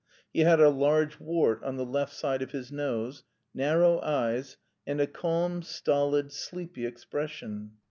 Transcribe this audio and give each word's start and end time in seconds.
He 0.33 0.39
had 0.39 0.59
a 0.59 0.69
large 0.71 1.19
wart 1.19 1.63
on 1.63 1.77
the 1.77 1.85
left 1.85 2.15
side 2.15 2.41
of 2.41 2.49
his 2.49 2.71
nose; 2.71 3.23
narrow 3.53 3.99
eyes, 4.01 4.57
and 4.87 4.99
a 4.99 5.05
calm, 5.05 5.61
stolid, 5.61 6.31
sleepy 6.31 6.87
expression. 6.87 7.73